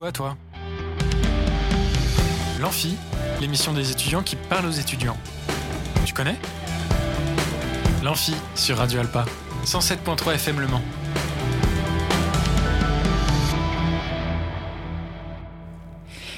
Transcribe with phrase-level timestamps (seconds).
[0.00, 0.34] Quoi, toi?
[2.58, 2.96] L'Amphi,
[3.38, 5.18] l'émission des étudiants qui parle aux étudiants.
[6.06, 6.36] Tu connais?
[8.02, 9.26] L'Amphi sur Radio Alpa,
[9.66, 10.80] 107.3 FM Le Mans.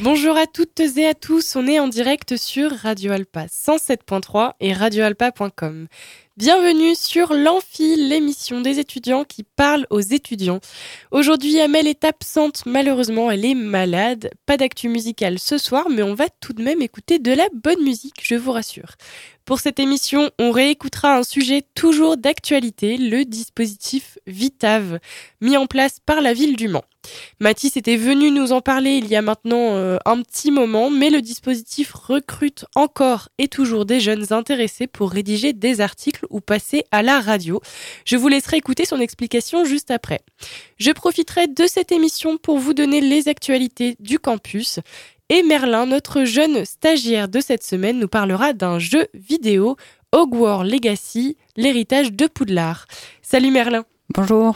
[0.00, 4.72] Bonjour à toutes et à tous, on est en direct sur Radio Alpa 107.3 et
[4.72, 5.86] radioalpa.com.
[6.38, 10.60] Bienvenue sur l'Amphi, l'émission des étudiants qui parle aux étudiants.
[11.10, 14.30] Aujourd'hui, Amel est absente, malheureusement, elle est malade.
[14.46, 17.82] Pas d'actu musicale ce soir, mais on va tout de même écouter de la bonne
[17.82, 18.96] musique, je vous rassure.
[19.44, 25.00] Pour cette émission, on réécoutera un sujet toujours d'actualité, le dispositif Vitav,
[25.40, 26.84] mis en place par la ville du Mans.
[27.40, 31.10] Mathis était venu nous en parler il y a maintenant euh, un petit moment, mais
[31.10, 36.84] le dispositif recrute encore et toujours des jeunes intéressés pour rédiger des articles ou passer
[36.92, 37.60] à la radio.
[38.04, 40.20] Je vous laisserai écouter son explication juste après.
[40.78, 44.78] Je profiterai de cette émission pour vous donner les actualités du campus
[45.32, 49.76] et Merlin, notre jeune stagiaire de cette semaine, nous parlera d'un jeu vidéo,
[50.12, 52.84] Hogwarts Legacy, l'héritage de Poudlard.
[53.22, 53.86] Salut Merlin.
[54.10, 54.54] Bonjour.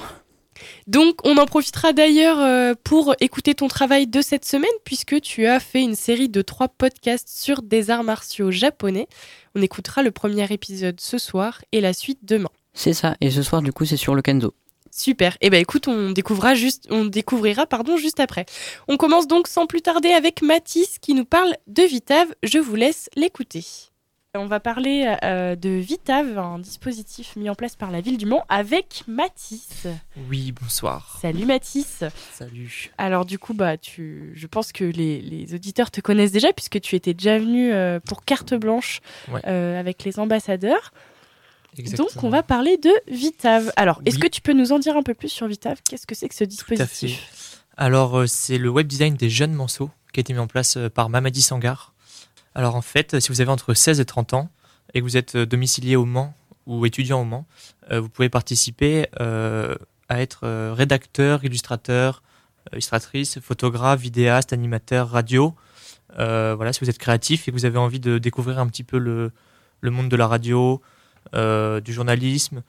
[0.87, 5.47] Donc, on en profitera d'ailleurs euh, pour écouter ton travail de cette semaine, puisque tu
[5.47, 9.09] as fait une série de trois podcasts sur des arts martiaux japonais.
[9.55, 12.51] On écoutera le premier épisode ce soir et la suite demain.
[12.75, 14.53] C'est ça, et ce soir, du coup, c'est sur le kendo.
[14.91, 15.37] Super.
[15.41, 18.47] Eh ben écoute, on découvrira juste, on découvrira pardon juste après.
[18.89, 22.27] On commence donc sans plus tarder avec Mathis qui nous parle de Vitav.
[22.43, 23.65] Je vous laisse l'écouter.
[24.39, 28.27] On va parler euh, de Vitav, un dispositif mis en place par la ville du
[28.27, 29.87] Mans avec Mathis.
[30.29, 31.19] Oui, bonsoir.
[31.23, 32.05] Salut Mathis.
[32.35, 32.91] Salut.
[32.99, 36.83] Alors du coup, bah, tu, je pense que les, les auditeurs te connaissent déjà puisque
[36.83, 39.01] tu étais déjà venu euh, pour carte blanche
[39.33, 39.41] Ouais.
[39.47, 40.93] euh, avec les ambassadeurs.
[41.79, 42.09] Exactement.
[42.15, 43.73] Donc on va parler de Vitav.
[43.77, 44.23] Alors, est-ce Oui.
[44.23, 45.79] que tu peux nous en dire un peu plus sur Vitav?
[45.89, 47.63] Qu'est-ce que c'est que ce dispositif?
[47.77, 50.77] Alors, euh, c'est le web design des jeunes manceaux qui a été mis en place
[50.77, 51.93] euh, par Mamadi Sangar.
[52.55, 54.49] Alors, en fait, si vous avez entre 16 et 30 ans
[54.95, 56.35] et que vous êtes euh, domicilié au Mans
[56.67, 57.47] ou étudiant au Mans,
[57.93, 62.21] vous pouvez participer à être rédacteur, illustrateur,
[62.73, 65.55] illustratrice, photographe, vidéaste, animateur, radio.
[66.19, 68.83] Euh, voilà, si vous êtes créatif et que vous avez envie de découvrir un petit
[68.83, 69.31] peu le,
[69.81, 70.81] le monde de la radio,
[71.33, 72.63] du journalisme,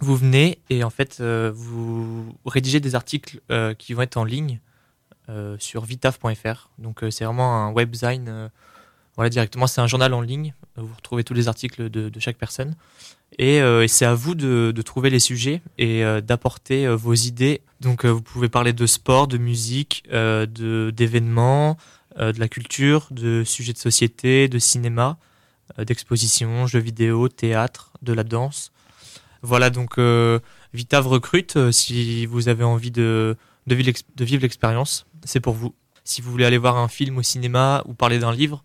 [0.00, 4.24] vous venez et en fait euh, vous rédigez des articles euh, qui vont être en
[4.24, 4.60] ligne
[5.28, 6.70] euh, sur vitaf.fr.
[6.78, 8.26] Donc euh, c'est vraiment un webzine.
[8.28, 8.48] euh,
[9.16, 10.52] voilà directement, c'est un journal en ligne.
[10.76, 12.76] Vous retrouvez tous les articles de, chaque personne
[13.38, 17.62] et, euh, c'est à vous de, trouver les sujets et euh, d'apporter euh, vos idées.
[17.80, 20.44] Donc euh, vous pouvez parler de sport, de musique, euh,
[20.90, 21.78] d'événements,
[22.18, 25.25] euh, de la culture, de sujets de société, de cinéma, euh,
[25.78, 28.72] d'exposition, jeux vidéo, théâtre, de la danse.
[29.42, 30.38] Voilà, donc euh,
[30.74, 31.56] Vitav recrute.
[31.56, 35.74] euh, si vous avez envie de, vivre l'expérience, c'est pour vous.
[36.04, 38.62] Si vous voulez aller voir un film au cinéma ou parler d'un livre,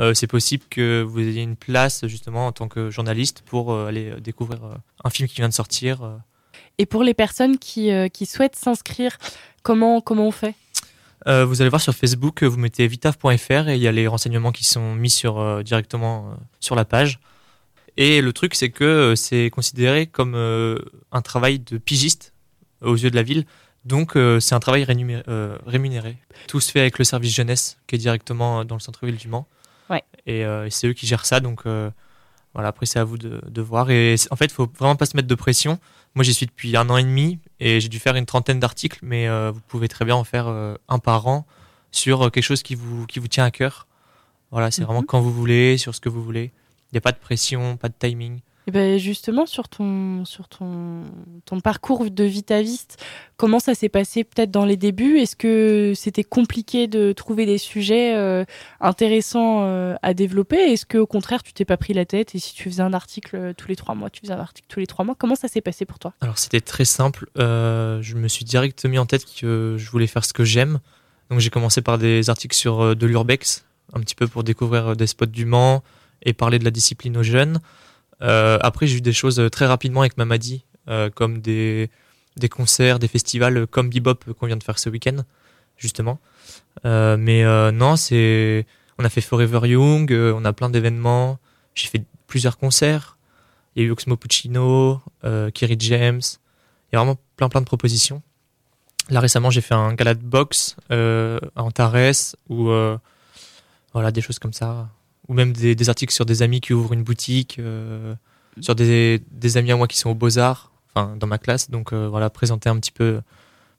[0.00, 3.88] euh, c'est possible que vous ayez une place justement en tant que journaliste pour euh,
[3.88, 4.74] aller euh, découvrir euh,
[5.04, 6.02] un film qui vient de sortir.
[6.02, 6.16] euh.
[6.78, 9.18] Et pour les personnes qui, euh, qui souhaitent s'inscrire,
[9.62, 10.54] comment, comment on fait?
[11.26, 14.52] Euh, vous allez voir sur Facebook, vous mettez vitav.fr et il y a les renseignements
[14.52, 17.20] qui sont mis sur, euh, directement euh, sur la page.
[17.96, 22.32] Et le truc, c'est que c'est considéré comme un travail de pigiste
[22.80, 23.44] aux yeux de la ville.
[23.84, 25.22] Donc, c'est un travail rémunéré,
[25.66, 26.16] rémunéré.
[26.48, 29.46] Tout se fait avec le service jeunesse qui est directement dans le centre-ville du Mans.
[29.90, 30.02] Ouais.
[30.26, 31.40] Et, et c'est eux qui gèrent ça.
[31.40, 31.64] Donc,
[32.54, 33.90] voilà, après, c'est à vous de, de voir.
[33.90, 35.78] Et en fait, il faut vraiment pas se mettre de pression.
[36.14, 38.98] Moi, j'y suis depuis un an et demi et j'ai dû faire une trentaine d'articles,
[39.02, 41.46] mais euh, vous pouvez très bien en faire euh, un par an
[41.90, 43.86] sur euh, quelque chose qui vous, qui vous tient à cœur.
[44.50, 44.86] Voilà, c'est Mhm.
[44.86, 46.52] vraiment quand vous voulez, sur ce que vous voulez.
[46.90, 48.40] Il n'y a pas de pression, pas de timing.
[48.68, 51.02] Et ben justement, sur ton, sur ton,
[51.44, 53.02] ton parcours de vitaviste,
[53.36, 55.18] comment ça s'est passé peut-être dans les débuts?
[55.18, 58.44] Est-ce que c'était compliqué de trouver des sujets euh,
[58.80, 60.56] intéressants euh, à développer?
[60.56, 62.36] Est-ce que au contraire, tu t'es pas pris la tête?
[62.36, 64.68] Et si tu faisais un article euh, tous les trois mois, tu faisais un article
[64.68, 66.12] tous les trois mois Comment ça s'est passé pour toi?
[66.20, 67.26] Alors c'était très simple.
[67.36, 70.78] Je me suis direct mis en tête que je voulais faire ce que j'aime.
[71.30, 75.06] Donc j'ai commencé par des articles sur de l'urbex, un petit peu pour découvrir des
[75.06, 75.82] spots du Mans
[76.22, 77.58] et parler de la discipline aux jeunes.
[78.22, 81.90] Euh, après j'ai eu des choses euh, très rapidement avec Mamadi, euh, comme des,
[82.36, 85.24] des concerts, des festivals comme Bebop qu'on vient de faire ce week-end,
[85.76, 86.18] justement.
[86.84, 88.66] Mais non, c'est
[88.98, 91.38] on a fait Forever Young, on a plein d'événements.
[91.74, 93.16] J'ai fait plusieurs concerts.
[93.74, 95.00] Il y a eu Oxmo Puccino,
[95.54, 96.20] Kerry James.
[96.90, 98.22] Il y a vraiment plein plein de propositions.
[99.10, 102.70] Là récemment, j'ai fait un gala de boxe à Antares ou
[103.92, 104.88] voilà des choses comme ça,
[105.32, 108.14] ou même des, articles sur des amis qui ouvrent une boutique, euh,
[108.60, 111.70] sur des, des amis à moi qui sont aux beaux arts, enfin dans ma classe.
[111.70, 113.22] Donc euh, voilà, présenter un petit peu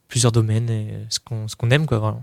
[0.08, 2.00] plusieurs domaines et ce qu'on qu'on aime quoi.
[2.00, 2.18] Voilà.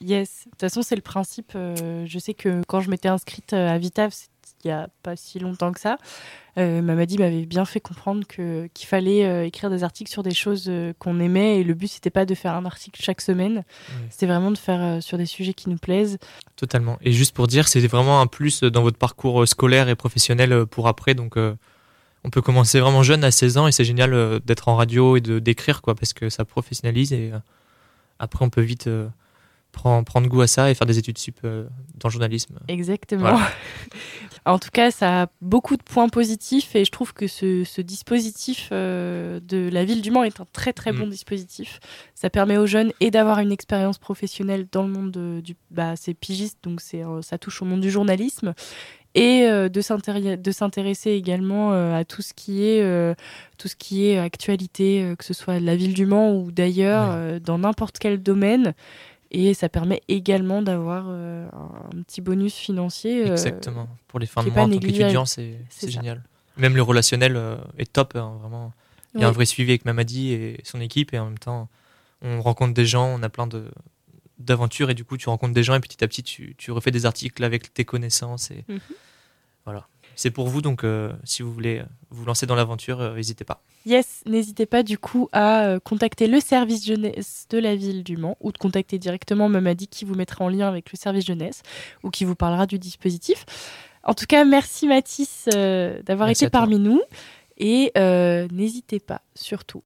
[0.00, 1.52] Yes, de toute façon, c'est le principe.
[1.54, 4.12] euh, je sais que quand je m'étais inscrite à Vitav,
[4.64, 5.98] il y a pas si longtemps que ça,
[6.56, 10.34] euh, Mamadi m'avait bien fait comprendre que qu'il fallait euh, écrire des articles sur des
[10.34, 13.64] choses euh, qu'on aimait et le but c'était pas de faire un article chaque semaine,
[14.10, 16.18] c'était vraiment de faire euh, sur des sujets qui nous plaisent.
[16.56, 16.98] Totalement.
[17.02, 20.86] Et juste pour dire, c'est vraiment un plus dans votre parcours scolaire et professionnel pour
[20.86, 21.14] après.
[21.14, 25.16] Donc, on peut commencer vraiment jeune à 16 ans et c'est génial d'être en radio
[25.16, 27.32] et de d'écrire quoi, parce que ça professionnalise et
[28.18, 28.88] après on peut vite
[29.74, 31.64] prendre, prendre goût à ça et faire des études sup euh,
[32.00, 32.58] dans le journalisme.
[32.68, 33.20] Exactement.
[33.22, 33.40] Voilà.
[34.46, 37.80] en tout cas, ça a beaucoup de points positifs et je trouve que ce, ce
[37.82, 40.98] dispositif euh, de la ville du Mans est un très très Mm.
[41.00, 41.80] bon dispositif.
[42.14, 45.56] Ça permet aux jeunes et d'avoir une expérience professionnelle dans le monde de- du.
[45.70, 48.54] Bah, c'est pigiste, donc c'est ça touche au monde du journalisme
[49.16, 53.14] et euh, de s'intéresser de s'intéresser également euh, à tout ce qui est euh,
[53.58, 57.14] tout ce qui est actualité, que ce soit de la ville du Mans ou d'ailleurs
[57.16, 57.40] Ouais.
[57.40, 58.74] dans n'importe quel domaine.
[59.30, 63.22] Et ça permet également d'avoir euh, un petit bonus financier.
[63.28, 63.88] euh, Exactement.
[64.08, 65.56] Pour les fins de mois en tant qu'étudiant, c'est
[65.86, 66.22] génial.
[66.56, 68.72] Même le relationnel euh, est top, hein, vraiment.
[69.14, 71.68] Il y a un vrai suivi avec Mamadi et son équipe et en même temps,
[72.22, 73.64] on rencontre des gens, on a plein de
[74.40, 76.90] d'aventures et du coup tu rencontres des gens et petit à petit tu, tu refais
[76.90, 78.80] des articles avec tes connaissances et Mhm.
[79.64, 83.44] voilà c'est pour vous donc euh, si vous voulez vous lancer dans l'aventure euh, n'hésitez
[83.44, 88.02] pas Yes, n'hésitez pas du coup à euh, contacter le service jeunesse de la ville
[88.02, 91.26] du Mans ou de contacter directement Mamadi qui vous mettra en lien avec le service
[91.26, 91.62] jeunesse
[92.02, 93.44] ou qui vous parlera du dispositif.
[94.02, 97.02] En tout cas, merci Mathis euh, d'avoir été parmi nous
[97.58, 97.92] et
[98.50, 99.82] n'hésitez pas surtout.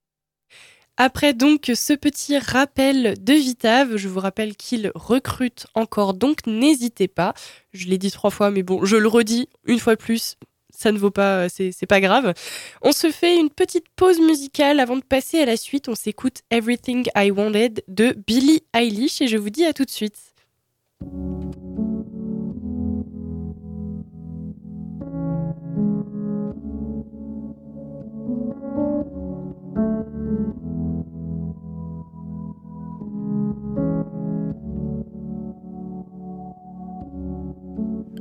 [1.00, 7.06] Après donc ce petit rappel de Vitav, je vous rappelle qu'il recrute encore, donc n'hésitez
[7.06, 7.34] pas.
[7.72, 10.34] Je l'ai dit trois fois, mais bon, je le redis une fois de plus.
[10.70, 12.34] Ça ne vaut pas, c'est c'est pas grave.
[12.82, 15.88] On se fait une petite pause musicale avant de passer à la suite.
[15.88, 19.90] On s'écoute Everything I Wanted de Billie Eilish et je vous dis à tout de
[19.90, 20.34] suite.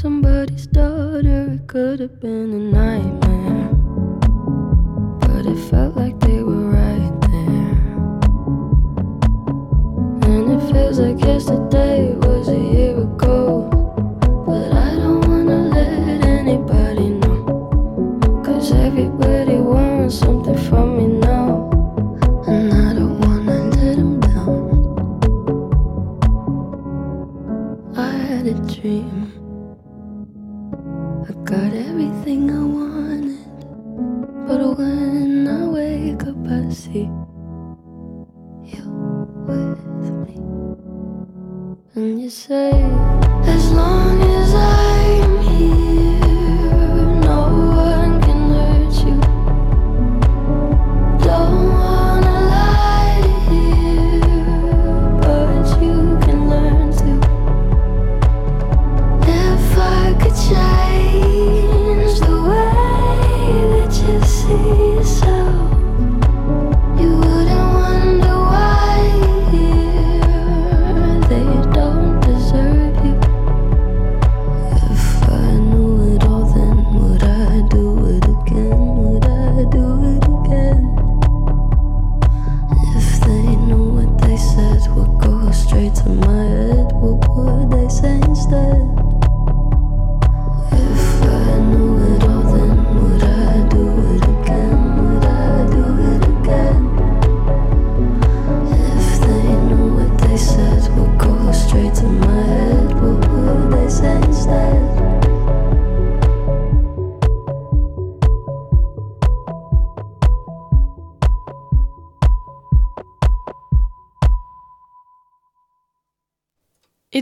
[0.00, 1.52] somebody's daughter.
[1.52, 3.68] It could have been a nightmare,
[5.20, 6.49] but it felt like they were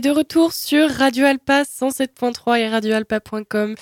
[0.01, 3.75] De retour sur Radio Alpa 107.3 et radioalpa.com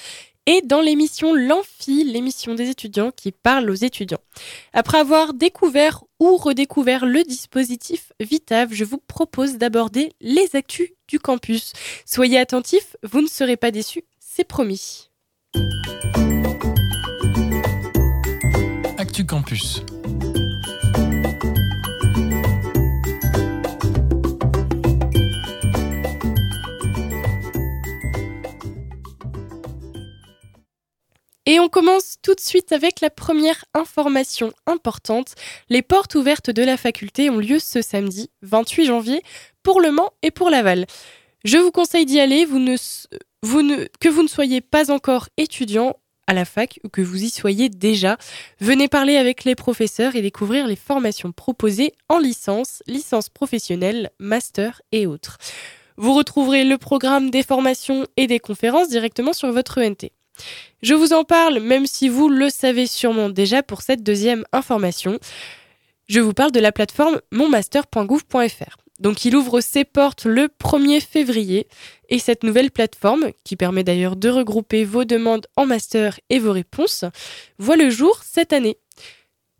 [0.48, 4.22] et dans l'émission L'Amphi, l'émission des étudiants qui parle aux étudiants.
[4.74, 11.20] Après avoir découvert ou redécouvert le dispositif Vitav, je vous propose d'aborder les actus du
[11.20, 11.74] campus.
[12.06, 15.10] Soyez attentifs, vous ne serez pas déçus, c'est promis.
[18.98, 19.84] Actu Campus.
[31.50, 35.34] Et on commence tout de suite avec la première information importante.
[35.70, 39.24] Les portes ouvertes de la faculté ont lieu ce samedi 28 janvier
[39.64, 40.86] pour le Mans et pour Laval.
[41.46, 45.96] Je vous conseille d'y aller, que vous ne soyez pas encore étudiant
[46.28, 48.18] à la fac ou que vous y soyez déjà.
[48.60, 54.82] Venez parler avec les professeurs et découvrir les formations proposées en licence, licence professionnelle, master
[54.92, 55.38] et autres.
[55.96, 60.10] Vous retrouverez le programme des formations et des conférences directement sur votre ENT.
[60.82, 65.20] Je vous en parle, même si vous le savez sûrement déjà pour cette deuxième information.
[66.08, 68.78] Je vous parle de la plateforme monmaster.gouv.fr.
[69.00, 71.68] Donc il ouvre ses portes le 1er février
[72.10, 76.52] et cette nouvelle plateforme, qui permet d'ailleurs de regrouper vos demandes en master et vos
[76.52, 77.06] réponses,
[77.60, 78.78] voit le jour cette année.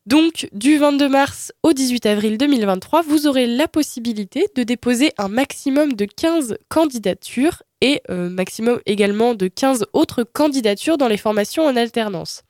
[0.08, 5.28] Donc du 22 mars au 18 avril 2023, vous aurez la possibilité de déposer un
[5.28, 11.66] maximum de 15 candidatures et euh, maximum également de 15 autres candidatures dans les formations
[11.66, 12.44] en alternance.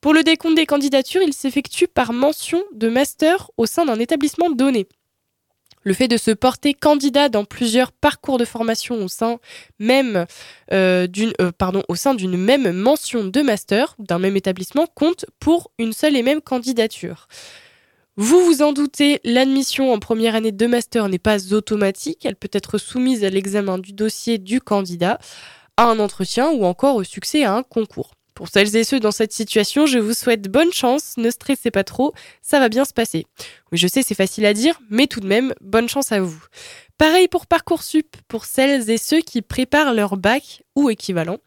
[0.00, 4.50] Pour le décompte des candidatures, il s'effectue par mention de master au sein d'un établissement
[4.50, 4.86] donné.
[5.84, 9.38] Le fait de se porter candidat dans plusieurs parcours de formation au sein
[9.78, 10.26] même
[10.72, 11.06] euh,
[11.40, 11.52] euh,
[11.88, 16.22] au sein d'une même mention de master d'un même établissement compte pour une seule et
[16.22, 17.28] même candidature.
[18.16, 22.50] Vous vous en doutez, l'admission en première année de master n'est pas automatique, elle peut
[22.52, 25.18] être soumise à l'examen du dossier du candidat,
[25.76, 28.12] à un entretien ou encore au succès à un concours.
[28.34, 31.84] Pour celles et ceux dans cette situation, je vous souhaite bonne chance, ne stressez pas
[31.84, 32.12] trop,
[32.42, 33.26] ça va bien se passer.
[33.70, 36.42] Oui, je sais, c'est facile à dire, mais tout de même, bonne chance à vous.
[36.98, 41.38] Pareil pour Parcoursup, pour celles et ceux qui préparent leur bac ou équivalent,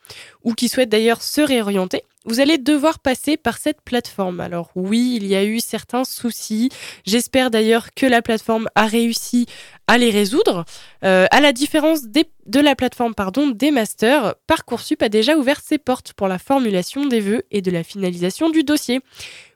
[0.44, 4.42] ou qui souhaitent d'ailleurs se réorienter, vous allez devoir passer par cette plateforme.
[4.42, 6.70] Alors oui, il y a eu certains soucis.
[7.06, 9.48] J'espère d'ailleurs que la plateforme a réussi
[9.88, 10.66] à les résoudre.
[11.06, 15.78] Euh, à la différence de la plateforme pardon, des masters, Parcoursup a déjà ouvert ses
[15.78, 19.00] portes pour la formulation des vœux et de la finalisation du dossier.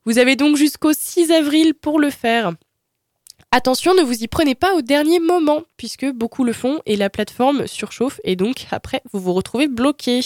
[0.06, 2.54] Vous avez donc jusqu'au 6 avril pour le faire.
[3.52, 7.10] Attention, ne vous y prenez pas au dernier moment, puisque beaucoup le font et la
[7.10, 10.22] plateforme surchauffe et donc après vous vous retrouvez bloqué.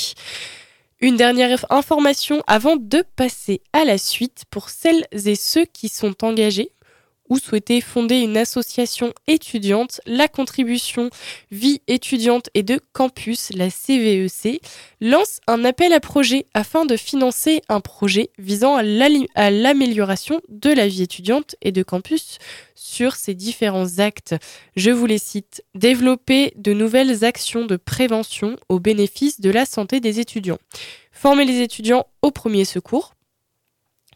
[1.02, 6.24] Une dernière information avant de passer à la suite pour celles et ceux qui sont
[6.24, 6.72] engagés
[7.30, 11.10] ou souhaitez fonder une association étudiante, la contribution
[11.52, 14.60] Vie étudiante et de campus, la CVEC, e
[15.02, 20.88] lance un appel à projet afin de financer un projet visant à l'amélioration de la
[20.88, 22.38] vie étudiante et de campus
[22.86, 24.36] sur ces différents actes.
[24.76, 25.64] Je vous les cite.
[25.74, 30.60] Développer de nouvelles actions de prévention au bénéfice de la santé des étudiants.
[31.12, 33.14] Former les étudiants au premier secours.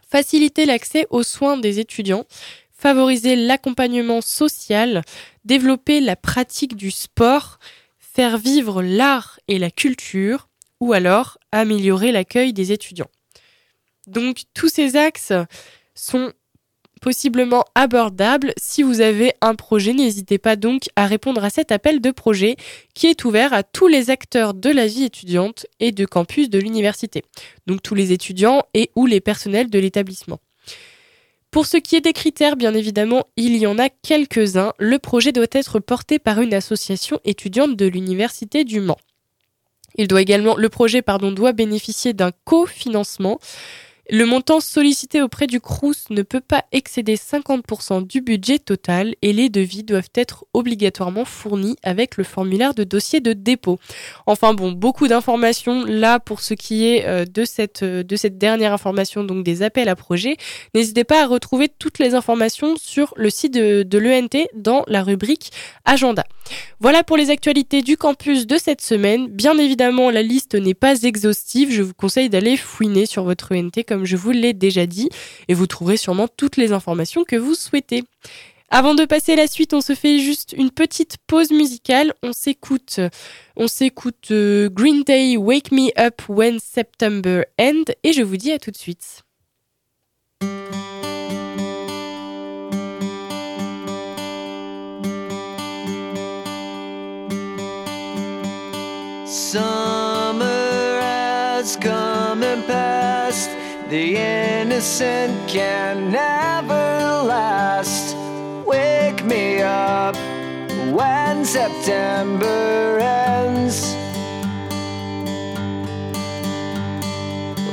[0.08, 2.26] Faciliter l'accès aux soins des étudiants
[2.80, 5.04] favoriser l'accompagnement social,
[5.44, 7.60] développer la pratique du sport,
[7.98, 10.48] faire vivre l'art et la culture,
[10.80, 13.10] ou alors améliorer l'accueil des étudiants.
[14.08, 15.34] Donc tous ces axes
[15.94, 16.32] sont
[17.00, 18.54] possiblement abordables.
[18.58, 22.56] Si vous avez un projet, n'hésitez pas donc à répondre à cet appel de projet
[22.94, 26.60] qui est ouvert à tous les acteurs de la vie étudiante et de campus de
[26.60, 27.24] l'université.
[27.68, 30.40] Donc tous les étudiants et ou les personnels de l'établissement.
[31.52, 34.74] Pour ce qui est des critères, bien évidemment, il y en a quelques-uns.
[34.78, 39.00] Le projet doit être porté par une association étudiante de l'Université du Mans.
[39.96, 43.40] Il doit également, le projet pardon, doit bénéficier d'un cofinancement
[44.12, 49.34] Le montant sollicité auprès du Crous ne peut pas excéder 50% du budget total et
[49.34, 53.78] les devis doivent être obligatoirement fournis avec le formulaire de dossier de dépôt.
[54.26, 58.40] Enfin bon, beaucoup d'informations là pour ce qui est euh, de cette, euh, de cette
[58.40, 60.38] dernière information, donc des appels à projets.
[60.74, 65.04] N'hésitez pas à retrouver toutes les informations sur le site de, de l'ENT dans la
[65.04, 65.52] rubrique
[65.86, 66.24] Agenda.
[66.80, 69.28] Voilà pour les actualités du campus de cette semaine.
[69.28, 71.72] Bien évidemment, la liste n'est pas exhaustive.
[71.72, 75.10] Je vous conseille d'aller fouiner sur votre ENT comme je vous l'ai déjà dit
[75.48, 78.04] et vous trouverez sûrement toutes les informations que vous souhaitez.
[78.72, 82.14] Avant de passer à la suite, on se fait juste une petite pause musicale.
[82.22, 83.00] On s'écoute,
[83.56, 88.52] on s'écoute euh, Green Day Wake Me Up When September End et je vous dis
[88.52, 89.24] à tout de suite.
[103.90, 108.16] The innocent can never last.
[108.64, 110.16] Wake me up
[110.94, 113.96] when September ends.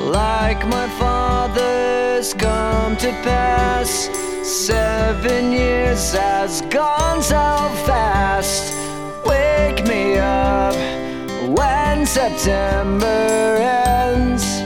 [0.00, 4.08] Like my father's come to pass.
[4.42, 8.72] Seven years has gone so fast.
[9.26, 10.74] Wake me up
[11.58, 14.65] when September ends.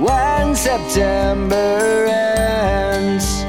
[0.00, 3.39] when September ends.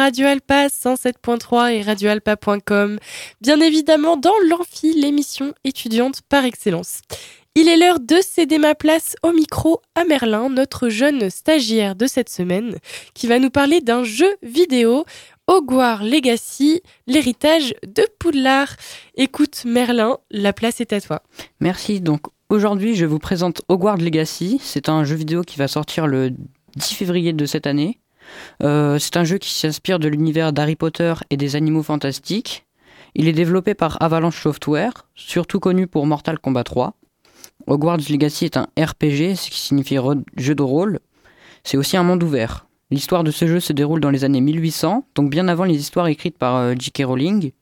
[0.00, 2.98] Radio Alpa 107.3 et radioalpa.com.
[3.42, 7.02] Bien évidemment dans l'Amphi, l'émission étudiante par excellence.
[7.54, 12.06] Il est l'heure de céder ma place au micro à Merlin, notre jeune stagiaire de
[12.06, 12.76] cette semaine,
[13.12, 15.04] qui va nous parler d'un jeu vidéo,
[15.46, 18.76] Hogwarts Legacy, l'héritage de Poudlard.
[19.16, 21.20] Écoute Merlin, la place est à toi.
[21.60, 22.00] Merci.
[22.00, 24.62] Donc aujourd'hui, je vous présente Hogwarts Legacy.
[24.62, 26.30] C'est un jeu vidéo qui va sortir le
[26.76, 27.99] 10 février de cette année.
[28.62, 32.66] Euh, c'est un jeu qui s'inspire de l'univers d'Harry Potter et des animaux fantastiques.
[33.14, 36.94] Il est développé par Avalanche Software, surtout connu pour Mortal Kombat 3.
[37.66, 39.98] Hogwarts Legacy est un RPG, ce qui signifie
[40.36, 41.00] jeu de rôle.
[41.64, 42.66] C'est aussi un monde ouvert.
[42.90, 46.08] L'histoire de ce jeu se déroule dans les années 1800, donc bien avant les histoires
[46.08, 47.04] écrites par euh, J.K.
[47.04, 47.52] Rowling.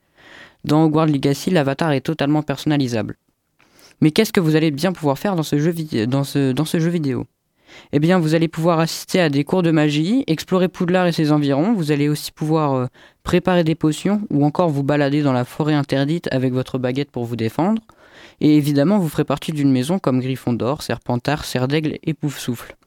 [0.64, 3.16] Dans Hogwarts Legacy, l'avatar est totalement personnalisable.
[4.00, 5.74] Mais qu'est-ce que vous allez bien pouvoir faire dans ce jeu,
[6.06, 7.26] dans ce, dans ce jeu vidéo?
[7.92, 11.32] Eh bien, vous allez pouvoir assister à des cours de magie, explorer Poudlard et ses
[11.32, 11.74] environs.
[11.74, 12.86] Vous allez aussi pouvoir euh,
[13.22, 17.24] préparer des potions ou encore vous balader dans la forêt interdite avec votre baguette pour
[17.24, 17.82] vous défendre.
[18.40, 22.77] Et évidemment, vous ferez partie d'une maison comme Gryffondor, Serpentard, Serdaigle et Poufsouffle.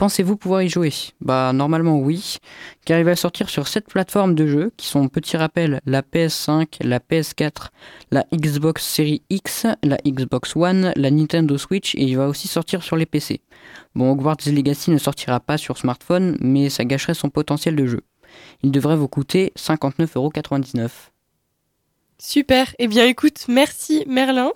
[0.00, 0.94] Pensez-vous pouvoir y jouer?
[1.20, 2.38] Bah normalement oui,
[2.86, 6.78] car il va sortir sur 7 plateformes de jeux qui sont petit rappel la PS5,
[6.80, 7.68] la PS4,
[8.10, 12.82] la Xbox Series X, la Xbox One, la Nintendo Switch et il va aussi sortir
[12.82, 13.42] sur les PC.
[13.94, 18.00] Bon, Hogwarts Legacy ne sortira pas sur smartphone, mais ça gâcherait son potentiel de jeu.
[18.62, 21.09] Il devrait vous coûter 59,99€.
[22.20, 22.74] Super.
[22.78, 24.52] Eh bien, écoute, merci Merlin.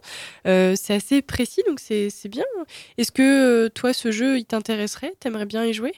[0.46, 2.44] Euh, c'est assez précis, donc c'est bien.
[2.98, 5.14] Est-ce que euh, toi, ce jeu, il t'intéresserait?
[5.18, 5.94] T'aimerais bien y jouer?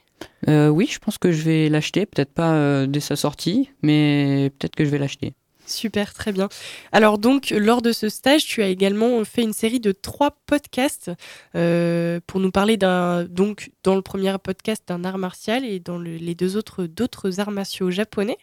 [0.48, 2.06] Euh, Oui, je pense que je vais l'acheter.
[2.06, 5.34] Peut-être pas dès sa sortie, mais peut-être que je vais l'acheter.
[5.66, 6.48] Super, très bien.
[6.92, 11.10] Alors donc, lors de ce stage, tu as également fait une série de trois podcasts
[11.52, 16.34] pour nous parler d'un, donc dans le premier podcast d'un art martial et dans les
[16.34, 18.38] deux autres d'autres arts martiaux japonais.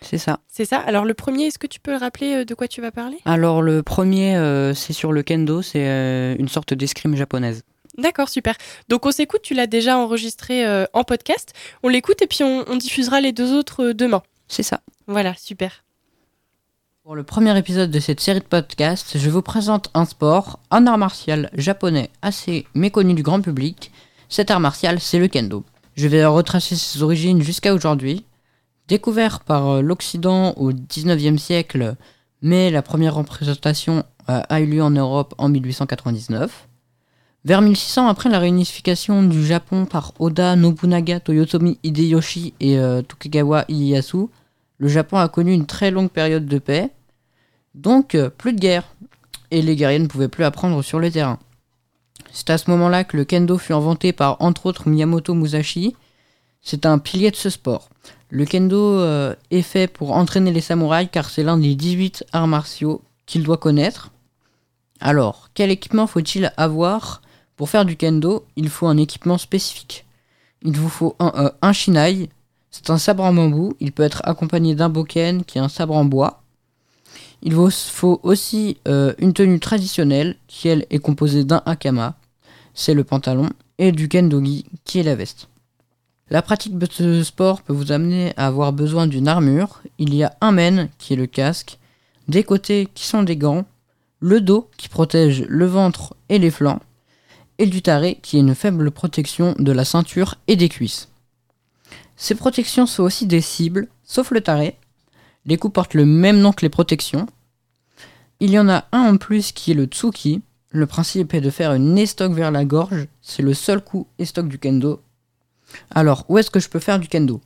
[0.00, 0.40] C'est ça.
[0.48, 0.78] C'est ça.
[0.78, 3.18] Alors le premier, est-ce que tu peux le rappeler euh, de quoi tu vas parler?
[3.24, 7.62] Alors le premier, euh, c'est sur le kendo, c'est euh, une sorte d'escrime japonaise.
[7.96, 8.56] D'accord, super.
[8.88, 11.52] Donc on s'écoute, tu l'as déjà enregistré en podcast.
[11.84, 14.20] On l'écoute et puis on, on, diffusera les deux autres demain.
[14.48, 14.80] C'est ça.
[15.06, 15.83] Voilà, super.
[17.04, 20.86] Pour le premier épisode de cette série de podcasts, je vous présente un sport, un
[20.86, 23.92] art martial japonais assez méconnu du grand public.
[24.30, 25.64] Cet art martial, c'est le kendo.
[25.96, 28.24] Je vais retracer ses origines jusqu'à aujourd'hui,
[28.88, 31.94] Découvert par euh, l'Occident au XIXe siècle,
[32.40, 36.68] mais la première représentation a eu lieu en Europe en 1899.
[37.44, 43.66] Vers 1600, après la réunification du Japon par Oda Nobunaga, Toyotomi Hideyoshi et euh, Tokugawa
[43.68, 44.30] Ieyasu,
[44.78, 46.90] le Japon a connu une très longue période de paix,
[47.74, 48.84] donc euh, plus de guerre,
[49.50, 51.38] et les guerriers ne pouvaient plus apprendre sur le terrain.
[52.32, 55.94] C'est à ce moment-là que le kendo fut inventé par entre autres Miyamoto Musashi.
[56.62, 57.88] C'est un pilier de ce sport.
[58.28, 62.48] Le kendo euh, est fait pour entraîner les samouraïs car c'est l'un des 18 arts
[62.48, 64.10] martiaux qu'il doit connaître.
[65.00, 67.22] Alors, quel équipement faut-il avoir
[67.54, 68.44] pour faire du kendo?
[68.56, 70.04] Il faut un équipement spécifique.
[70.62, 72.30] Il vous faut un, euh, un shinai,
[72.76, 75.94] c'est un sabre en bambou, il peut être accompagné d'un boken qui est un sabre
[75.94, 76.42] en bois.
[77.40, 82.16] Il vous faut aussi euh, une tenue traditionnelle qui est composée d'un hakama,
[82.74, 85.48] c'est le pantalon, et du kendogi qui est la veste.
[86.30, 89.80] La pratique de ce sport peut vous amener à avoir besoin d'une armure.
[89.98, 91.78] Il y a un men qui est le casque,
[92.26, 93.66] des côtés qui sont des gants,
[94.18, 96.80] le dos qui protège le ventre et les flancs,
[97.58, 101.08] et du taré qui est une faible protection de la ceinture et des cuisses.
[102.16, 104.78] Ces protections sont aussi des cibles, sauf le taré.
[105.46, 107.26] Les coups portent le même nom que les protections.
[108.40, 110.42] Il y en a un en plus qui est le tsuki.
[110.70, 113.06] Le principe est de faire une estoc vers la gorge.
[113.22, 115.00] C'est le seul coup estoc du kendo
[115.90, 117.40] alors, où est-ce que je peux faire du kendo?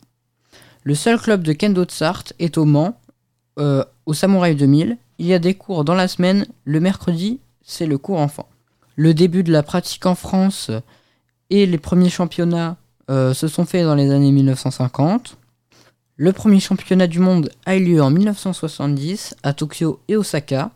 [0.85, 3.01] Le seul club de kendo de Sarthe est au Mans,
[3.59, 4.97] euh, au Samouraï 2000.
[5.19, 6.47] Il y a des cours dans la semaine.
[6.65, 8.49] Le mercredi, c'est le cours enfant.
[8.97, 10.71] Le début de la pratique en France
[11.51, 12.77] et les premiers championnats
[13.11, 15.37] euh, se sont faits dans les années 1950.
[16.17, 20.71] Le premier championnat du monde a eu lieu en 1970 à Tokyo et Osaka.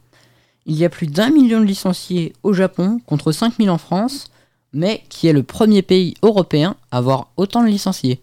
[0.67, 4.31] Il y a plus d'un million de licenciés au Japon contre 5000 en France
[4.73, 8.21] mais qui est le premier pays européen à avoir autant de licenciés.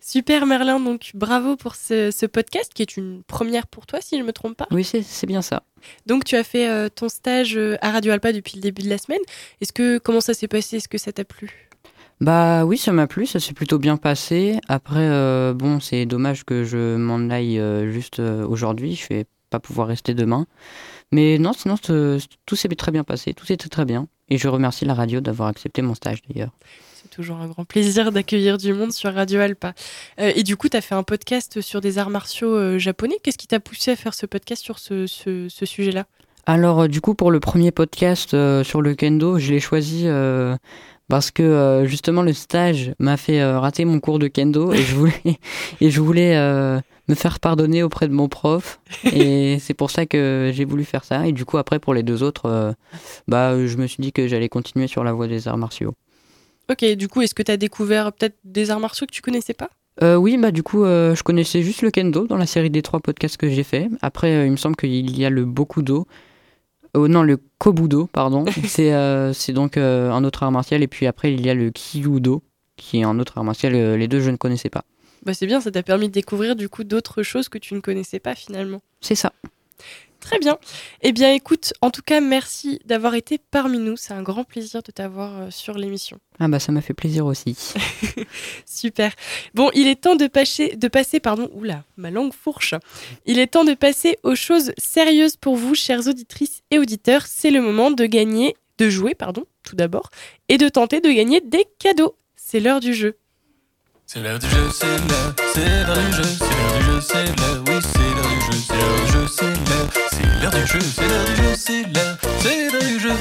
[0.00, 4.22] Super Merlin, donc bravo pour ce, podcast qui est une première pour toi si je
[4.22, 4.66] ne me trompe pas.
[4.72, 5.62] Oui, c'est bien ça.
[6.06, 8.88] Donc tu as fait euh, ton stage euh, à Radio Alpa depuis le début de
[8.88, 9.20] la semaine.
[9.60, 10.78] Est-ce que comment ça s'est passé?
[10.78, 11.71] Est-ce que ça t'a plu?
[12.22, 14.58] Bah oui, ça m'a plu, ça s'est plutôt bien passé.
[14.68, 18.94] Après, euh, bon, c'est dommage que je m'en aille juste aujourd'hui.
[18.94, 20.46] Je vais pas pouvoir rester demain.
[21.10, 24.06] Mais non, sinon tout s'est très bien passé, tout était très bien.
[24.28, 26.52] Et je remercie la radio d'avoir accepté mon stage d'ailleurs.
[26.94, 29.74] C'est toujours un grand plaisir d'accueillir du monde sur Radio Alpa.
[30.20, 33.16] Euh, et du coup, tu as fait un podcast sur des arts martiaux euh, japonais.
[33.22, 36.06] Qu'est-ce qui t'a poussé à faire ce podcast sur ce, ce- ce sujet-là?
[36.46, 40.04] Alors, euh, du coup, pour le premier podcast euh, sur le kendo, je l'ai choisi
[40.06, 40.56] euh,
[41.12, 44.78] parce que euh, justement le stage m'a fait euh, rater mon cours de kendo et
[44.78, 45.12] je voulais,
[45.82, 48.80] et je voulais euh, me faire pardonner auprès de mon prof.
[49.12, 51.26] Et c'est pour ça que j'ai voulu faire ça.
[51.26, 52.74] Et du coup, après, pour les deux autres,
[53.28, 55.92] bah, je me suis dit que j'allais continuer sur la voie des arts martiaux.
[56.70, 59.52] Ok, du coup, est-ce que tu as découvert peut-être des arts martiaux que tu connaissais
[59.52, 59.68] pas?
[60.02, 62.80] Euh, oui, bah du coup, euh, je connaissais juste le kendo dans la série des
[62.80, 63.90] trois podcasts que j'ai fait.
[64.00, 66.06] Après, euh, il me semble qu'il y a le bokudo.
[66.94, 68.44] Oh non, le kobudo, pardon.
[68.66, 70.82] c'est euh, c'est donc euh, un autre art martial.
[70.82, 72.42] Et puis après, il y a le kyudo,
[72.76, 73.74] qui est un autre art martial.
[73.74, 74.84] Euh, les deux, je ne connaissais pas.
[75.24, 77.80] bah, C'est bien, ça t'a permis de découvrir du coup d'autres choses que tu ne
[77.80, 78.82] connaissais pas finalement.
[79.00, 79.32] C'est ça.
[80.22, 80.56] Très bien.
[81.02, 83.96] Eh bien, écoute, en tout cas, merci d'avoir été parmi nous.
[83.96, 86.20] C'est un grand plaisir de t'avoir euh, sur l'émission.
[86.38, 87.58] Ah bah ça m'a fait plaisir aussi.
[88.64, 89.12] Super.
[89.52, 92.74] Bon, il est temps de passer, de passer, pardon, oula, ma langue fourche.
[93.26, 97.26] Il est temps de passer aux choses sérieuses pour vous, chères auditrices et auditeurs.
[97.26, 100.10] C'est le moment de gagner, de jouer, pardon, tout d'abord,
[100.48, 102.14] et de tenter de gagner des cadeaux.
[102.36, 103.16] C'est l'heure du jeu.
[104.06, 107.24] C'est l'heure du jeu, c'est l'heure, c'est l'heure du jeu, c'est l'heure du jeu, c'est
[107.24, 107.71] l'heure, oui, c'est l'heure du jeu,
[109.32, 111.82] c'est l'heure du jeu, c'est l'heure, c'est l'heure du jeu, c'est l'heure du jeu, c'est
[111.84, 113.12] l'heure, c'est l'heure du jeu.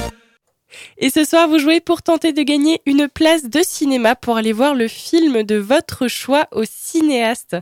[0.98, 4.54] Et ce soir, vous jouez pour tenter de gagner une place de cinéma pour aller
[4.54, 7.58] voir le film de votre choix au cinéaste.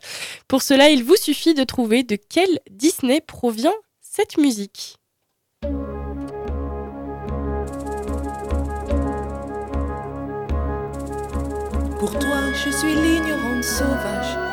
[0.48, 4.96] Pour cela, il vous suffit de trouver de quel Disney provient cette musique.
[12.00, 14.49] Pour toi, je suis l'ignorante sauvage.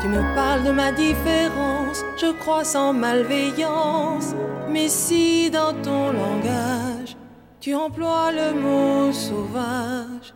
[0.00, 4.34] Tu me parles de ma différence, je crois sans malveillance.
[4.70, 7.16] Mais si dans ton langage,
[7.60, 10.32] tu emploies le mot sauvage,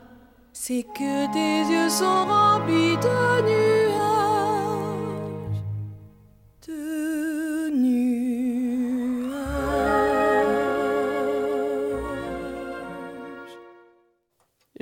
[0.53, 4.14] c'est que tes yeux sont remplis de nuages.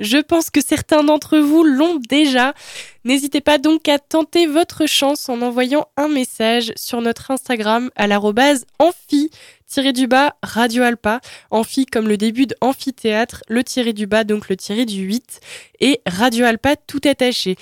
[0.03, 2.53] Je pense que certains d'entre vous l'ont déjà.
[3.05, 8.05] N'hésitez pas donc à tenter votre chance en envoyant un message sur notre Instagram à
[8.05, 9.31] l'arrobase amphi
[9.81, 14.55] du bas Radio Alpa, amphi comme le début d'amphithéâtre, le tiré du bas donc le
[14.55, 15.39] tiré du 8
[15.79, 17.55] et Radio Alpa tout attaché.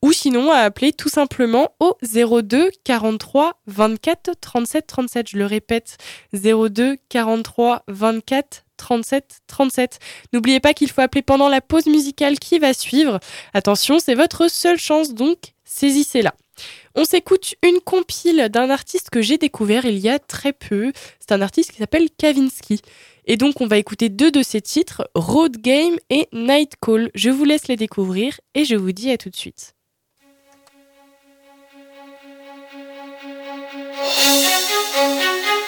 [0.00, 5.28] Ou sinon à appeler tout simplement au 02 43 24 37 37.
[5.30, 5.98] Je le répète,
[6.32, 9.98] 02 43 24 37 37.
[10.32, 13.20] N'oubliez pas qu'il faut appeler pendant la pause musicale qui va suivre.
[13.52, 16.34] Attention, c'est votre seule chance, donc saisissez-la.
[16.94, 20.92] On s'écoute une compile d'un artiste que j'ai découvert il y a très peu.
[21.20, 22.80] C'est un artiste qui s'appelle Kavinsky.
[23.26, 27.10] Et donc on va écouter deux de ses titres, Road Game et Night Call.
[27.14, 29.74] Je vous laisse les découvrir et je vous dis à tout de suite.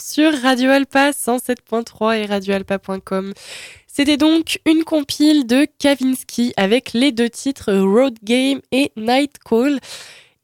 [0.00, 3.32] Sur Radio Alpa 107.3 et radioalpa.com.
[3.86, 9.80] C'était donc une compile de Kavinsky avec les deux titres Road Game et Night Call.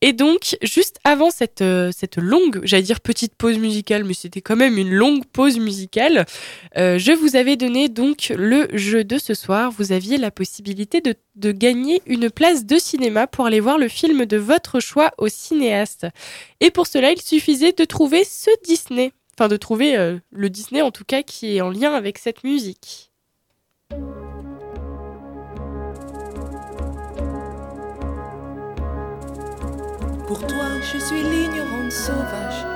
[0.04, 4.40] Et donc, juste avant cette, euh, cette longue, j'allais dire petite pause musicale, mais c'était
[4.40, 6.26] quand même une longue pause musicale,
[6.76, 9.70] euh, je vous avais donné donc le jeu de ce soir.
[9.70, 13.86] Vous aviez la possibilité de, de gagner une place de cinéma pour aller voir le
[13.86, 16.08] film de votre choix au cinéaste.
[16.60, 19.12] Et pour cela, il suffisait de trouver ce Disney.
[19.38, 22.44] Enfin, de trouver euh, le Disney en tout cas qui est en lien avec cette
[22.44, 23.10] musique.
[30.26, 32.66] Pour toi, je suis l'ignorante sauvage.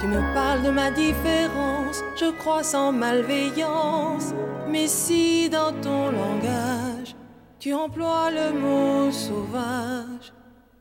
[0.00, 4.34] Tu me parles de ma différence, je crois sans malveillance.
[4.68, 7.16] Mais si dans ton langage,
[7.58, 10.34] tu emploies le mot sauvage,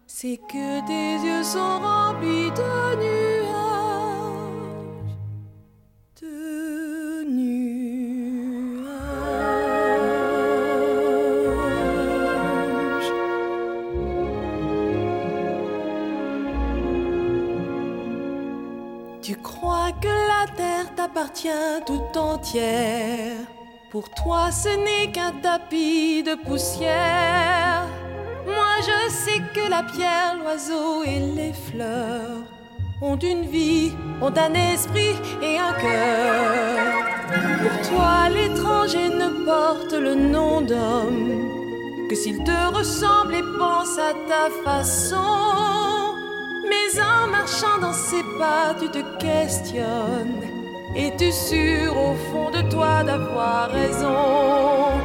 [0.07, 3.72] c'est que tes yeux sont remplis de nuages.
[20.03, 23.37] Que la terre t'appartient tout entière.
[23.89, 27.85] Pour toi, ce n'est qu'un tapis de poussière.
[28.45, 32.41] Moi, je sais que la pierre, l'oiseau et les fleurs
[33.01, 36.83] ont une vie, ont un esprit et un cœur.
[37.63, 44.11] Pour toi, l'étranger ne porte le nom d'homme que s'il te ressemble et pense à
[44.29, 46.02] ta façon.
[46.99, 50.43] En marchant dans ses pas, tu te questionnes.
[50.95, 55.01] Es-tu sûr au fond de toi d'avoir raison?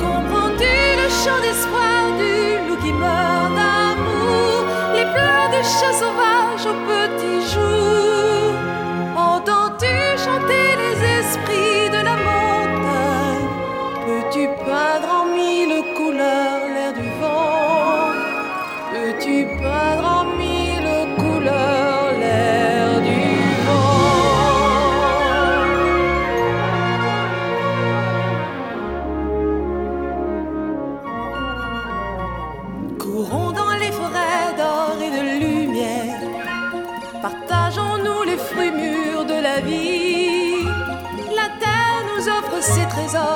[0.00, 4.64] Comprends-tu le chant d'espoir du loup qui meurt d'amour?
[4.94, 8.05] Les pleurs des chats sauvages au petit jour.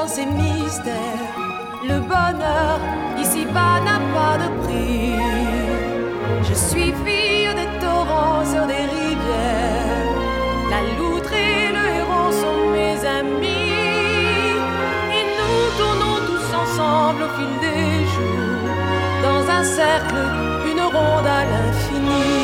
[0.07, 1.34] Ses mystères.
[1.88, 2.78] Le bonheur
[3.18, 5.14] ici-bas n'a pas de prix.
[6.49, 10.11] Je suis fille des torrents sur des rivières.
[10.72, 13.78] La loutre et le héron sont mes amis.
[15.16, 18.74] Et nous tournons tous ensemble au fil des jours.
[19.26, 20.22] Dans un cercle,
[20.70, 22.39] une ronde à l'infini.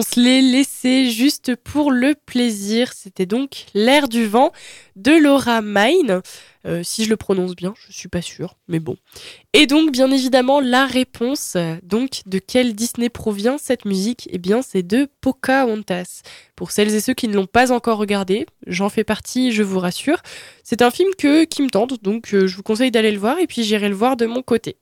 [0.00, 2.94] On se l'est laissé juste pour le plaisir.
[2.94, 4.50] C'était donc L'air du vent
[4.96, 6.22] de Laura Mine.
[6.64, 8.96] Euh, si je le prononce bien, je suis pas sûre, mais bon.
[9.52, 14.26] Et donc, bien évidemment, la réponse, euh, donc, de quel Disney provient cette musique?
[14.32, 16.22] Eh bien, c'est de Pocahontas.
[16.56, 19.80] Pour celles et ceux qui ne l'ont pas encore regardé, j'en fais partie, je vous
[19.80, 20.22] rassure.
[20.64, 23.38] C'est un film que, qui me tente, donc euh, je vous conseille d'aller le voir
[23.38, 24.78] et puis j'irai le voir de mon côté.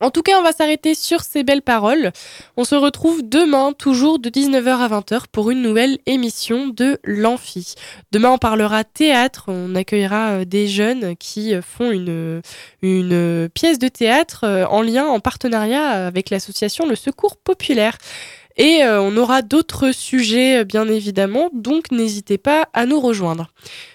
[0.00, 2.10] En tout cas, on va s'arrêter sur ces belles paroles.
[2.56, 7.74] On se retrouve demain, toujours de 19h à 20h, pour une nouvelle émission de l'Amphi.
[8.10, 9.44] Demain, on parlera théâtre.
[9.46, 12.42] On accueillera euh, des jeunes qui euh, font une,
[12.82, 17.96] une pièce de théâtre euh, en lien, en partenariat avec l'association Le Secours Populaire.
[18.56, 23.48] Et euh, on aura d'autres sujets, euh, bien évidemment, donc n'hésitez pas à nous rejoindre.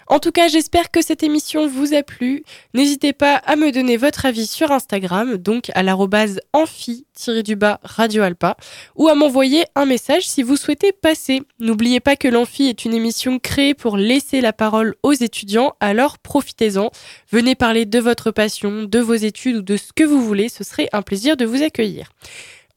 [0.07, 2.43] En tout cas, j'espère que cette émission vous a plu.
[2.73, 8.57] N'hésitez pas à me donner votre avis sur Instagram, donc à l'arrobase amphi-du-bas Radio Alpa,
[8.95, 11.43] ou à m'envoyer un message si vous souhaitez passer.
[11.59, 16.17] N'oubliez pas que l'Amphi est une émission créée pour laisser la parole aux étudiants, alors
[16.17, 16.89] profitez-en.
[17.31, 20.63] Venez parler de votre passion, de vos études ou de ce que vous voulez, ce
[20.63, 22.09] serait un plaisir de vous accueillir.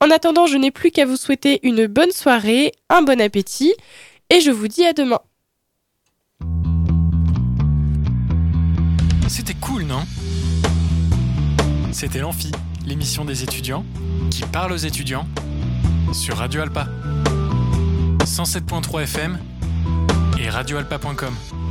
[0.02, 3.72] En attendant, je n'ai plus qu'à vous souhaiter une bonne soirée, un bon appétit,
[4.30, 5.20] et je vous dis à demain.
[9.28, 10.02] C'était cool, non?
[11.92, 12.50] C'était l'Amphi,
[12.84, 13.84] l'émission des étudiants
[14.28, 15.28] qui parle aux étudiants
[16.12, 16.88] sur Radio Alpa.
[18.24, 19.38] 107.3 FM
[20.40, 21.61] et radioalpa.com.